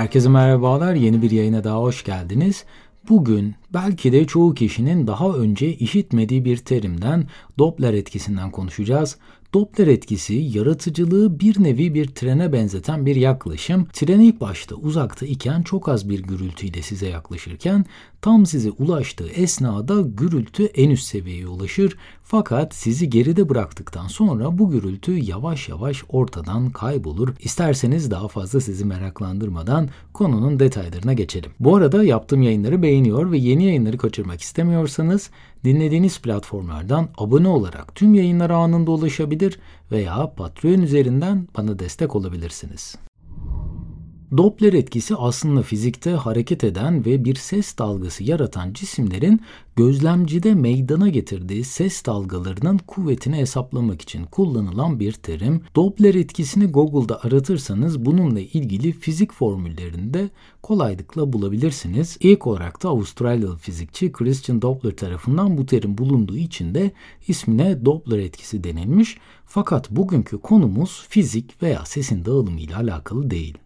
Herkese 0.00 0.28
merhabalar. 0.28 0.94
Yeni 0.94 1.22
bir 1.22 1.30
yayına 1.30 1.64
daha 1.64 1.78
hoş 1.78 2.04
geldiniz. 2.04 2.64
Bugün 3.08 3.54
belki 3.74 4.12
de 4.12 4.26
çoğu 4.26 4.54
kişinin 4.54 5.06
daha 5.06 5.32
önce 5.32 5.74
işitmediği 5.74 6.44
bir 6.44 6.56
terimden 6.56 7.26
Doppler 7.58 7.94
etkisinden 7.94 8.50
konuşacağız. 8.50 9.16
Doppler 9.54 9.86
etkisi 9.86 10.34
yaratıcılığı 10.34 11.40
bir 11.40 11.62
nevi 11.62 11.94
bir 11.94 12.06
trene 12.06 12.52
benzeten 12.52 13.06
bir 13.06 13.16
yaklaşım. 13.16 13.86
Tren 13.92 14.20
ilk 14.20 14.40
başta 14.40 14.74
uzakta 14.74 15.26
iken 15.26 15.62
çok 15.62 15.88
az 15.88 16.08
bir 16.08 16.22
gürültüyle 16.22 16.82
size 16.82 17.08
yaklaşırken 17.08 17.84
tam 18.22 18.46
size 18.46 18.70
ulaştığı 18.70 19.28
esnada 19.28 20.00
gürültü 20.00 20.64
en 20.64 20.90
üst 20.90 21.06
seviyeye 21.06 21.46
ulaşır. 21.46 21.96
Fakat 22.22 22.74
sizi 22.74 23.10
geride 23.10 23.48
bıraktıktan 23.48 24.06
sonra 24.06 24.58
bu 24.58 24.70
gürültü 24.70 25.12
yavaş 25.12 25.68
yavaş 25.68 26.04
ortadan 26.08 26.70
kaybolur. 26.70 27.28
İsterseniz 27.40 28.10
daha 28.10 28.28
fazla 28.28 28.60
sizi 28.60 28.84
meraklandırmadan 28.84 29.88
konunun 30.12 30.58
detaylarına 30.58 31.12
geçelim. 31.12 31.50
Bu 31.60 31.76
arada 31.76 32.04
yaptığım 32.04 32.42
yayınları 32.42 32.82
beğeniyor 32.82 33.30
ve 33.30 33.38
yeni 33.38 33.59
yayınları 33.62 33.98
kaçırmak 33.98 34.40
istemiyorsanız 34.40 35.30
dinlediğiniz 35.64 36.20
platformlardan 36.20 37.08
abone 37.18 37.48
olarak 37.48 37.94
tüm 37.94 38.14
yayınlara 38.14 38.56
anında 38.56 38.90
ulaşabilir 38.90 39.60
veya 39.92 40.32
Patreon 40.36 40.82
üzerinden 40.82 41.48
bana 41.56 41.78
destek 41.78 42.16
olabilirsiniz. 42.16 42.96
Doppler 44.36 44.72
etkisi 44.72 45.16
aslında 45.16 45.62
fizikte 45.62 46.10
hareket 46.10 46.64
eden 46.64 47.04
ve 47.04 47.24
bir 47.24 47.34
ses 47.34 47.78
dalgası 47.78 48.24
yaratan 48.24 48.72
cisimlerin 48.72 49.40
gözlemcide 49.76 50.54
meydana 50.54 51.08
getirdiği 51.08 51.64
ses 51.64 52.06
dalgalarının 52.06 52.78
kuvvetini 52.78 53.36
hesaplamak 53.36 54.02
için 54.02 54.24
kullanılan 54.24 55.00
bir 55.00 55.12
terim. 55.12 55.62
Doppler 55.76 56.14
etkisini 56.14 56.66
Google'da 56.66 57.24
aratırsanız 57.24 58.04
bununla 58.04 58.40
ilgili 58.40 58.92
fizik 58.92 59.32
formüllerini 59.32 60.14
de 60.14 60.30
kolaylıkla 60.62 61.32
bulabilirsiniz. 61.32 62.16
İlk 62.20 62.46
olarak 62.46 62.82
da 62.82 62.88
Avustralyalı 62.88 63.56
fizikçi 63.56 64.12
Christian 64.12 64.62
Doppler 64.62 64.96
tarafından 64.96 65.58
bu 65.58 65.66
terim 65.66 65.98
bulunduğu 65.98 66.36
için 66.36 66.74
de 66.74 66.90
ismine 67.28 67.84
Doppler 67.84 68.18
etkisi 68.18 68.64
denilmiş. 68.64 69.18
Fakat 69.46 69.90
bugünkü 69.90 70.38
konumuz 70.38 71.06
fizik 71.08 71.62
veya 71.62 71.84
sesin 71.84 72.24
dağılımı 72.24 72.60
ile 72.60 72.76
alakalı 72.76 73.30
değil. 73.30 73.58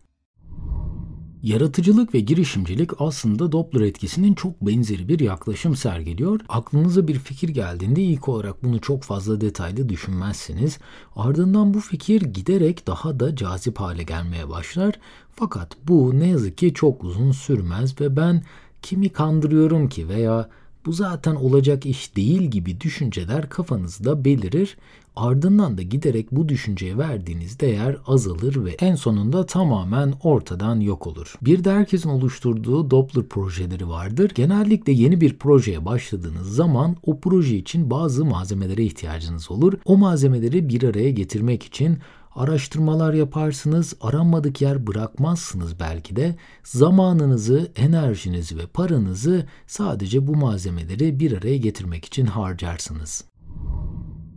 Yaratıcılık 1.45 2.15
ve 2.15 2.21
girişimcilik 2.21 2.91
aslında 2.99 3.53
Doppler 3.53 3.81
etkisinin 3.81 4.35
çok 4.35 4.61
benzeri 4.61 5.09
bir 5.09 5.21
yaklaşım 5.21 5.77
sergiliyor. 5.77 6.41
Aklınıza 6.49 7.09
bir 7.09 7.19
fikir 7.19 7.49
geldiğinde 7.49 8.03
ilk 8.03 8.29
olarak 8.29 8.65
bunu 8.65 8.81
çok 8.81 9.03
fazla 9.03 9.41
detaylı 9.41 9.89
düşünmezsiniz. 9.89 10.79
Ardından 11.17 11.75
bu 11.75 11.81
fikir 11.81 12.23
giderek 12.23 12.87
daha 12.87 13.21
da 13.21 13.37
cazip 13.37 13.81
hale 13.81 14.03
gelmeye 14.03 14.49
başlar. 14.49 14.95
Fakat 15.33 15.77
bu 15.89 16.19
ne 16.19 16.29
yazık 16.29 16.59
ki 16.59 16.75
çok 16.75 17.05
uzun 17.05 17.33
sürmez 17.33 18.01
ve 18.01 18.17
ben 18.17 18.43
kimi 18.83 19.09
kandırıyorum 19.09 19.89
ki 19.89 20.09
veya 20.09 20.49
bu 20.87 20.93
zaten 20.93 21.35
olacak 21.35 21.87
iş 21.87 22.17
değil 22.17 22.43
gibi 22.43 22.81
düşünceler 22.81 23.49
kafanızda 23.49 24.25
belirir. 24.25 24.77
Ardından 25.17 25.79
da 25.79 25.83
giderek 25.83 26.33
bu 26.33 26.49
düşünceye 26.49 26.99
verdiğiniz 26.99 27.61
değer 27.61 27.97
azalır 28.07 28.65
ve 28.65 28.71
en 28.71 28.95
sonunda 28.95 29.47
tamamen 29.47 30.15
ortadan 30.23 30.81
yok 30.81 31.07
olur. 31.07 31.35
Bir 31.43 31.65
de 31.65 31.73
herkesin 31.73 32.09
oluşturduğu 32.09 32.91
Doppler 32.91 33.25
projeleri 33.25 33.89
vardır. 33.89 34.33
Genellikle 34.35 34.93
yeni 34.93 35.21
bir 35.21 35.39
projeye 35.39 35.85
başladığınız 35.85 36.55
zaman 36.55 36.97
o 37.07 37.21
proje 37.21 37.57
için 37.57 37.91
bazı 37.91 38.25
malzemelere 38.25 38.85
ihtiyacınız 38.85 39.51
olur. 39.51 39.73
O 39.85 39.97
malzemeleri 39.97 40.69
bir 40.69 40.83
araya 40.83 41.11
getirmek 41.11 41.63
için 41.63 41.99
araştırmalar 42.35 43.15
yaparsınız, 43.15 43.95
aranmadık 44.01 44.61
yer 44.61 44.87
bırakmazsınız 44.87 45.81
belki 45.81 46.17
de. 46.17 46.37
Zamanınızı, 46.65 47.73
enerjinizi 47.77 48.59
ve 48.59 48.67
paranızı 48.67 49.47
sadece 49.67 50.27
bu 50.27 50.37
malzemeleri 50.37 51.21
bir 51.21 51.39
araya 51.39 51.57
getirmek 51.57 52.05
için 52.05 52.27
harcarsınız. 52.27 53.25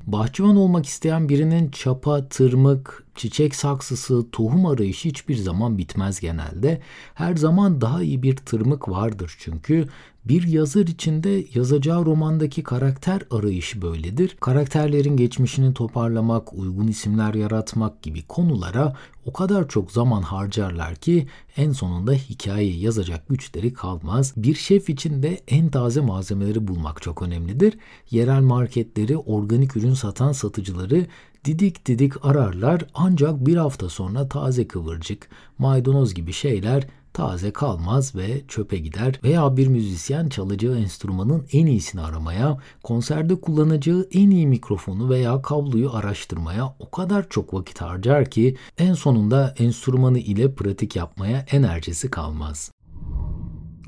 Bahçıvan 0.07 0.56
olmak 0.56 0.86
isteyen 0.86 1.30
birinin 1.30 1.72
çapa, 1.72 2.28
tırmık, 2.28 3.06
çiçek 3.18 3.56
saksısı, 3.56 4.32
tohum 4.32 4.66
arayışı 4.66 5.10
hiçbir 5.10 5.36
zaman 5.36 5.78
bitmez 5.78 6.20
genelde. 6.20 6.82
Her 7.14 7.36
zaman 7.36 7.82
daha 7.82 8.04
iyi 8.04 8.24
bir 8.24 8.36
tırmık 8.36 8.90
vardır 8.90 9.36
çünkü 9.40 9.88
bir 10.30 10.48
yazar 10.48 10.88
içinde 10.88 11.46
yazacağı 11.54 12.06
romandaki 12.06 12.64
karakter 12.64 13.22
arayışı 13.32 13.82
böyledir. 13.82 14.38
Karakterlerin 14.40 15.18
geçmişini 15.18 15.74
toparlamak, 15.74 16.54
uygun 16.54 16.88
isimler 16.88 17.34
yaratmak 17.34 18.04
gibi 18.04 18.22
konulara 18.22 18.96
o 19.26 19.34
kadar 19.34 19.68
çok 19.68 19.92
zaman 19.92 20.22
harcarlar 20.22 20.96
ki 20.96 21.28
en 21.58 21.72
sonunda 21.72 22.14
hikayeyi 22.14 22.80
yazacak 22.80 23.30
güçleri 23.30 23.74
kalmaz. 23.74 24.34
Bir 24.38 24.56
şef 24.56 24.90
için 24.90 25.24
de 25.24 25.42
en 25.48 25.70
taze 25.70 26.02
malzemeleri 26.02 26.68
bulmak 26.68 27.02
çok 27.02 27.22
önemlidir. 27.22 27.78
Yerel 28.12 28.42
marketleri, 28.42 29.18
organik 29.18 29.78
ürün 29.78 29.94
satan 29.94 30.32
satıcıları 30.32 31.06
didik 31.47 31.85
didik 31.85 32.25
ararlar 32.25 32.85
ancak 32.94 33.46
bir 33.46 33.56
hafta 33.56 33.90
sonra 33.90 34.28
taze 34.28 34.68
kıvırcık, 34.68 35.30
maydanoz 35.58 36.13
gibi 36.13 36.34
şeyler 36.34 36.88
taze 37.13 37.52
kalmaz 37.52 38.16
ve 38.16 38.41
çöpe 38.47 38.78
gider 38.78 39.19
veya 39.24 39.57
bir 39.57 39.68
müzisyen 39.68 40.30
çalacağı 40.30 40.78
enstrümanın 40.78 41.46
en 41.52 41.66
iyisini 41.66 42.02
aramaya, 42.02 42.57
konserde 42.84 43.36
kullanacağı 43.36 44.07
en 44.12 44.30
iyi 44.30 44.47
mikrofonu 44.47 45.09
veya 45.09 45.41
kabloyu 45.41 45.94
araştırmaya 45.94 46.75
o 46.80 46.91
kadar 46.91 47.30
çok 47.30 47.53
vakit 47.53 47.81
harcar 47.81 48.30
ki 48.30 48.57
en 48.78 48.94
sonunda 48.94 49.56
enstrümanı 49.57 50.19
ile 50.19 50.56
pratik 50.56 50.96
yapmaya 50.96 51.46
enerjisi 51.52 52.12
kalmaz. 52.12 52.72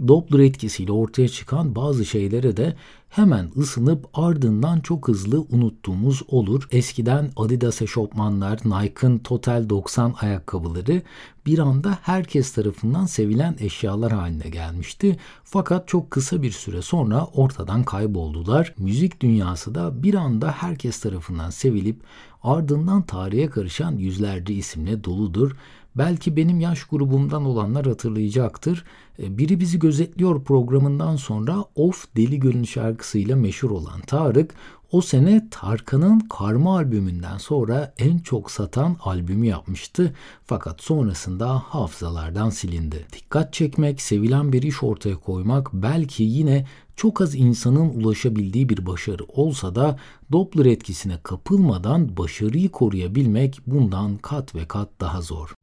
Doppler 0.08 0.40
etkisiyle 0.40 0.92
ortaya 0.92 1.28
çıkan 1.28 1.75
bazı 1.75 2.06
şeylere 2.06 2.58
de 2.58 2.75
hemen 3.09 3.50
ısınıp 3.58 4.08
ardından 4.14 4.80
çok 4.80 5.08
hızlı 5.08 5.42
unuttuğumuz 5.42 6.24
olur. 6.28 6.68
Eskiden 6.72 7.31
Adidas 7.36 7.81
eşofmanlar, 7.81 8.59
Nike'ın 8.66 9.18
Total 9.18 9.70
90 9.70 10.16
ayakkabıları 10.22 11.02
bir 11.46 11.59
anda 11.59 12.00
herkes 12.02 12.52
tarafından 12.52 13.06
sevilen 13.06 13.56
eşyalar 13.59 14.12
haline 14.12 14.50
gelmişti. 14.50 15.18
Fakat 15.44 15.88
çok 15.88 16.12
kısa 16.12 16.42
bir 16.42 16.52
süre 16.52 16.81
sonra 16.81 17.25
ortadan 17.25 17.84
kayboldular. 17.84 18.74
Müzik 18.78 19.22
dünyası 19.22 19.75
da 19.75 20.03
bir 20.03 20.14
anda 20.14 20.52
herkes 20.52 21.00
tarafından 21.00 21.50
sevilip 21.50 22.02
ardından 22.44 23.02
tarihe 23.02 23.50
karışan 23.50 23.98
yüzlerce 23.98 24.53
isimle 24.53 25.03
doludur. 25.03 25.56
Belki 25.96 26.36
benim 26.36 26.59
yaş 26.59 26.84
grubumdan 26.84 27.46
olanlar 27.46 27.86
hatırlayacaktır. 27.86 28.84
E, 29.19 29.38
Biri 29.38 29.59
Bizi 29.59 29.80
Gözetliyor 29.80 30.44
programından 30.44 31.16
sonra 31.16 31.66
Of 31.75 32.16
Deli 32.16 32.40
Gönül 32.40 32.66
şarkısıyla 33.00 33.36
meşhur 33.36 33.72
olan 33.72 34.02
Tarık 34.02 34.54
o 34.92 35.02
sene 35.02 35.48
Tarkan'ın 35.52 36.20
Karma 36.20 36.76
albümünden 36.76 37.38
sonra 37.38 37.94
en 37.98 38.18
çok 38.18 38.52
satan 38.52 38.98
albümü 39.04 39.46
yapmıştı. 39.46 40.14
Fakat 40.46 40.82
sonrasında 40.82 41.60
hafızalardan 41.60 42.50
silindi. 42.50 43.08
Dikkat 43.14 43.54
çekmek, 43.54 44.02
sevilen 44.02 44.54
bir 44.54 44.64
iş 44.64 44.84
ortaya 44.84 45.16
koymak 45.16 45.74
belki 45.74 46.24
yine 46.24 46.66
çok 46.96 47.22
az 47.22 47.36
insanın 47.36 47.90
ulaşabildiği 47.90 48.70
bir 48.70 48.86
başarı 48.86 49.24
olsa 49.24 49.76
da 49.76 50.00
Doppler 50.31 50.66
etkisine 50.66 51.20
kapılmadan 51.24 52.18
başarıyı 52.18 52.70
koruyabilmek 52.70 53.60
bundan 53.68 54.18
kat 54.18 54.56
ve 54.56 54.66
kat 54.68 54.90
daha 55.00 55.22
zor. 55.22 55.59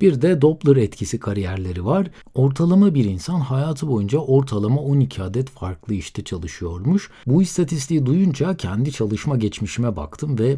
Bir 0.00 0.22
de 0.22 0.42
Doppler 0.42 0.76
etkisi 0.76 1.18
kariyerleri 1.18 1.84
var. 1.84 2.10
Ortalama 2.34 2.94
bir 2.94 3.04
insan 3.04 3.40
hayatı 3.40 3.88
boyunca 3.88 4.18
ortalama 4.18 4.80
12 4.80 5.22
adet 5.22 5.50
farklı 5.50 5.94
işte 5.94 6.24
çalışıyormuş. 6.24 7.10
Bu 7.26 7.42
istatistiği 7.42 8.06
duyunca 8.06 8.56
kendi 8.56 8.92
çalışma 8.92 9.36
geçmişime 9.36 9.96
baktım 9.96 10.38
ve 10.38 10.56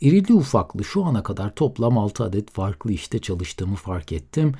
irili 0.00 0.32
ufaklı 0.32 0.84
şu 0.84 1.04
ana 1.04 1.22
kadar 1.22 1.54
toplam 1.54 1.98
6 1.98 2.24
adet 2.24 2.50
farklı 2.50 2.92
işte 2.92 3.18
çalıştığımı 3.18 3.76
fark 3.76 4.12
ettim. 4.12 4.52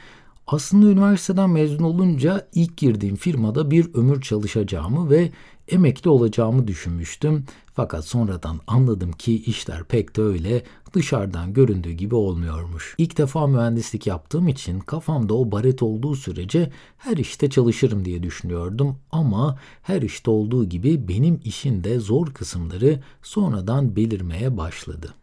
Aslında 0.46 0.86
üniversiteden 0.86 1.50
mezun 1.50 1.84
olunca 1.84 2.48
ilk 2.54 2.76
girdiğim 2.76 3.16
firmada 3.16 3.70
bir 3.70 3.94
ömür 3.94 4.20
çalışacağımı 4.20 5.10
ve 5.10 5.30
emekli 5.68 6.10
olacağımı 6.10 6.66
düşünmüştüm. 6.66 7.44
Fakat 7.74 8.04
sonradan 8.04 8.60
anladım 8.66 9.12
ki 9.12 9.42
işler 9.42 9.84
pek 9.84 10.16
de 10.16 10.22
öyle 10.22 10.62
dışarıdan 10.92 11.52
göründüğü 11.52 11.92
gibi 11.92 12.14
olmuyormuş. 12.14 12.94
İlk 12.98 13.18
defa 13.18 13.46
mühendislik 13.46 14.06
yaptığım 14.06 14.48
için 14.48 14.80
kafamda 14.80 15.34
o 15.34 15.52
baret 15.52 15.82
olduğu 15.82 16.14
sürece 16.14 16.72
her 16.98 17.16
işte 17.16 17.50
çalışırım 17.50 18.04
diye 18.04 18.22
düşünüyordum 18.22 18.96
ama 19.12 19.58
her 19.82 20.02
işte 20.02 20.30
olduğu 20.30 20.64
gibi 20.64 21.08
benim 21.08 21.40
işin 21.44 21.84
de 21.84 21.98
zor 21.98 22.26
kısımları 22.26 23.00
sonradan 23.22 23.96
belirmeye 23.96 24.56
başladı. 24.56 25.14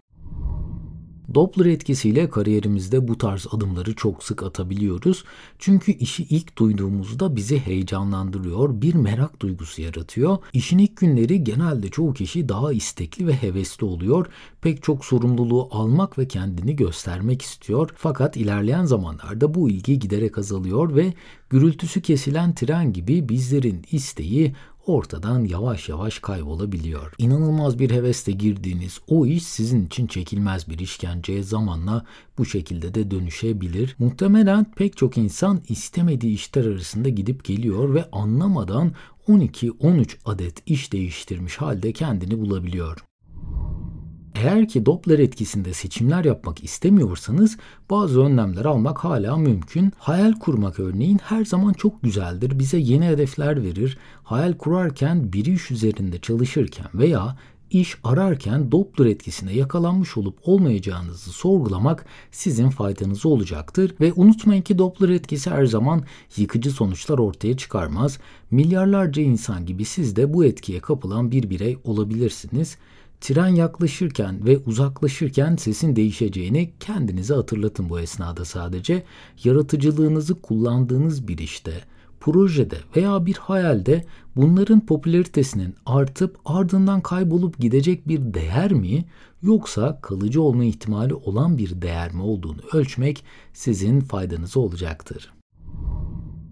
Doppler 1.35 1.65
etkisiyle 1.65 2.29
kariyerimizde 2.29 3.07
bu 3.07 3.17
tarz 3.17 3.47
adımları 3.51 3.95
çok 3.95 4.23
sık 4.23 4.43
atabiliyoruz. 4.43 5.23
Çünkü 5.59 5.91
işi 5.91 6.23
ilk 6.23 6.57
duyduğumuzda 6.57 7.35
bizi 7.35 7.59
heyecanlandırıyor, 7.59 8.81
bir 8.81 8.93
merak 8.93 9.41
duygusu 9.41 9.81
yaratıyor. 9.81 10.37
İşin 10.53 10.77
ilk 10.77 10.97
günleri 10.97 11.43
genelde 11.43 11.89
çoğu 11.89 12.13
kişi 12.13 12.49
daha 12.49 12.73
istekli 12.73 13.27
ve 13.27 13.33
hevesli 13.33 13.85
oluyor. 13.85 14.25
Pek 14.61 14.83
çok 14.83 15.05
sorumluluğu 15.05 15.67
almak 15.71 16.17
ve 16.17 16.27
kendini 16.27 16.75
göstermek 16.75 17.41
istiyor. 17.41 17.89
Fakat 17.95 18.37
ilerleyen 18.37 18.85
zamanlarda 18.85 19.53
bu 19.53 19.69
ilgi 19.69 19.99
giderek 19.99 20.37
azalıyor 20.37 20.95
ve 20.95 21.13
gürültüsü 21.49 22.01
kesilen 22.01 22.55
tren 22.55 22.93
gibi 22.93 23.29
bizlerin 23.29 23.85
isteği 23.91 24.55
ortadan 24.85 25.43
yavaş 25.43 25.89
yavaş 25.89 26.19
kaybolabiliyor. 26.19 27.13
İnanılmaz 27.17 27.79
bir 27.79 27.91
hevesle 27.91 28.31
girdiğiniz 28.31 28.99
o 29.07 29.25
iş 29.25 29.43
sizin 29.43 29.85
için 29.85 30.07
çekilmez 30.07 30.69
bir 30.69 30.79
işkenceye 30.79 31.43
zamanla 31.43 32.05
bu 32.37 32.45
şekilde 32.45 32.93
de 32.93 33.11
dönüşebilir. 33.11 33.95
Muhtemelen 33.99 34.71
pek 34.71 34.97
çok 34.97 35.17
insan 35.17 35.61
istemediği 35.69 36.33
işler 36.33 36.65
arasında 36.65 37.09
gidip 37.09 37.43
geliyor 37.43 37.93
ve 37.93 38.05
anlamadan 38.11 38.91
12-13 39.27 40.17
adet 40.25 40.63
iş 40.65 40.93
değiştirmiş 40.93 41.57
halde 41.57 41.93
kendini 41.93 42.39
bulabiliyor. 42.39 43.10
Eğer 44.43 44.67
ki 44.67 44.85
Doppler 44.85 45.19
etkisinde 45.19 45.73
seçimler 45.73 46.25
yapmak 46.25 46.63
istemiyorsanız 46.63 47.57
bazı 47.89 48.21
önlemler 48.21 48.65
almak 48.65 48.97
hala 48.97 49.37
mümkün. 49.37 49.91
Hayal 49.97 50.33
kurmak 50.33 50.79
örneğin 50.79 51.19
her 51.23 51.45
zaman 51.45 51.73
çok 51.73 52.03
güzeldir. 52.03 52.59
Bize 52.59 52.77
yeni 52.77 53.05
hedefler 53.05 53.63
verir. 53.63 53.97
Hayal 54.23 54.53
kurarken 54.53 55.33
bir 55.33 55.45
iş 55.45 55.71
üzerinde 55.71 56.19
çalışırken 56.19 56.87
veya 56.93 57.37
iş 57.71 57.97
ararken 58.03 58.71
Doppler 58.71 59.05
etkisine 59.05 59.53
yakalanmış 59.53 60.17
olup 60.17 60.39
olmayacağınızı 60.43 61.31
sorgulamak 61.31 62.05
sizin 62.31 62.69
faydanıza 62.69 63.29
olacaktır. 63.29 63.95
Ve 64.01 64.13
unutmayın 64.15 64.61
ki 64.61 64.77
Doppler 64.77 65.09
etkisi 65.09 65.49
her 65.49 65.65
zaman 65.65 66.03
yıkıcı 66.37 66.71
sonuçlar 66.71 67.17
ortaya 67.17 67.57
çıkarmaz. 67.57 68.19
Milyarlarca 68.51 69.21
insan 69.21 69.65
gibi 69.65 69.85
siz 69.85 70.15
de 70.15 70.33
bu 70.33 70.45
etkiye 70.45 70.79
kapılan 70.79 71.31
bir 71.31 71.49
birey 71.49 71.77
olabilirsiniz. 71.83 72.77
Tren 73.21 73.47
yaklaşırken 73.47 74.45
ve 74.45 74.57
uzaklaşırken 74.57 75.55
sesin 75.55 75.95
değişeceğini 75.95 76.73
kendinize 76.79 77.33
hatırlatın 77.33 77.89
bu 77.89 77.99
esnada 77.99 78.45
sadece. 78.45 79.03
Yaratıcılığınızı 79.43 80.41
kullandığınız 80.41 81.27
bir 81.27 81.37
işte, 81.37 81.71
projede 82.19 82.77
veya 82.95 83.25
bir 83.25 83.35
hayalde 83.35 84.05
bunların 84.35 84.85
popülaritesinin 84.85 85.75
artıp 85.85 86.37
ardından 86.45 87.01
kaybolup 87.01 87.59
gidecek 87.59 88.07
bir 88.07 88.33
değer 88.33 88.73
mi 88.73 89.05
yoksa 89.43 89.99
kalıcı 90.01 90.41
olma 90.41 90.63
ihtimali 90.63 91.13
olan 91.13 91.57
bir 91.57 91.81
değer 91.81 92.13
mi 92.13 92.21
olduğunu 92.21 92.61
ölçmek 92.73 93.23
sizin 93.53 93.99
faydanıza 93.99 94.59
olacaktır. 94.59 95.31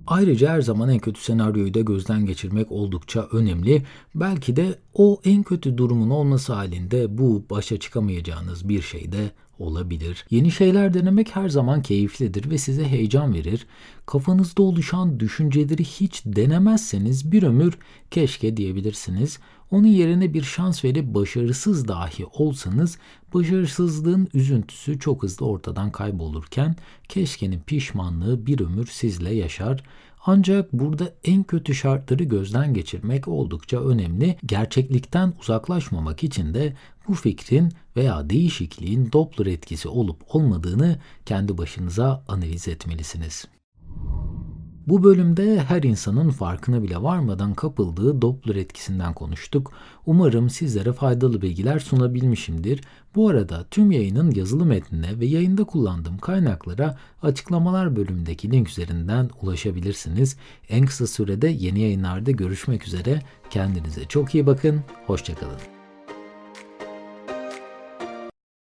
Ayrıca 0.09 0.49
her 0.49 0.61
zaman 0.61 0.89
en 0.89 0.99
kötü 0.99 1.21
senaryoyu 1.21 1.73
da 1.73 1.81
gözden 1.81 2.25
geçirmek 2.25 2.71
oldukça 2.71 3.27
önemli. 3.31 3.83
Belki 4.15 4.55
de 4.55 4.79
o 4.93 5.21
en 5.25 5.43
kötü 5.43 5.77
durumun 5.77 6.09
olması 6.09 6.53
halinde 6.53 7.17
bu 7.17 7.45
başa 7.49 7.79
çıkamayacağınız 7.79 8.69
bir 8.69 8.81
şey 8.81 9.11
de 9.11 9.31
olabilir. 9.59 10.25
Yeni 10.29 10.51
şeyler 10.51 10.93
denemek 10.93 11.35
her 11.35 11.49
zaman 11.49 11.81
keyiflidir 11.81 12.49
ve 12.49 12.57
size 12.57 12.87
heyecan 12.87 13.33
verir. 13.33 13.65
Kafanızda 14.05 14.61
oluşan 14.61 15.19
düşünceleri 15.19 15.83
hiç 15.83 16.21
denemezseniz 16.25 17.31
bir 17.31 17.43
ömür 17.43 17.77
keşke 18.11 18.57
diyebilirsiniz. 18.57 19.39
Onun 19.71 19.87
yerine 19.87 20.33
bir 20.33 20.43
şans 20.43 20.85
verip 20.85 21.05
başarısız 21.05 21.87
dahi 21.87 22.25
olsanız 22.25 22.97
başarısızlığın 23.33 24.27
üzüntüsü 24.33 24.99
çok 24.99 25.23
hızlı 25.23 25.45
ortadan 25.45 25.91
kaybolurken 25.91 26.75
keşkenin 27.09 27.59
pişmanlığı 27.59 28.45
bir 28.45 28.59
ömür 28.59 28.87
sizle 28.87 29.33
yaşar. 29.33 29.83
Ancak 30.25 30.73
burada 30.73 31.13
en 31.23 31.43
kötü 31.43 31.75
şartları 31.75 32.23
gözden 32.23 32.73
geçirmek 32.73 33.27
oldukça 33.27 33.79
önemli. 33.81 34.37
Gerçeklikten 34.45 35.33
uzaklaşmamak 35.39 36.23
için 36.23 36.53
de 36.53 36.73
bu 37.07 37.13
fikrin 37.13 37.71
veya 37.95 38.29
değişikliğin 38.29 39.11
Doppler 39.11 39.45
etkisi 39.45 39.89
olup 39.89 40.35
olmadığını 40.35 40.99
kendi 41.25 41.57
başınıza 41.57 42.23
analiz 42.27 42.67
etmelisiniz. 42.67 43.47
Bu 44.89 45.03
bölümde 45.03 45.63
her 45.63 45.83
insanın 45.83 46.29
farkına 46.29 46.83
bile 46.83 47.01
varmadan 47.01 47.53
kapıldığı 47.53 48.21
Doppler 48.21 48.55
etkisinden 48.55 49.13
konuştuk. 49.13 49.71
Umarım 50.05 50.49
sizlere 50.49 50.93
faydalı 50.93 51.41
bilgiler 51.41 51.79
sunabilmişimdir. 51.79 52.81
Bu 53.15 53.29
arada 53.29 53.65
tüm 53.71 53.91
yayının 53.91 54.31
yazılı 54.31 54.65
metnine 54.65 55.19
ve 55.19 55.25
yayında 55.25 55.63
kullandığım 55.63 56.17
kaynaklara 56.17 56.97
açıklamalar 57.21 57.95
bölümündeki 57.95 58.51
link 58.51 58.69
üzerinden 58.69 59.29
ulaşabilirsiniz. 59.41 60.37
En 60.69 60.85
kısa 60.85 61.07
sürede 61.07 61.47
yeni 61.47 61.79
yayınlarda 61.79 62.31
görüşmek 62.31 62.87
üzere. 62.87 63.21
Kendinize 63.49 64.05
çok 64.05 64.35
iyi 64.35 64.47
bakın. 64.47 64.81
Hoşçakalın. 65.07 65.78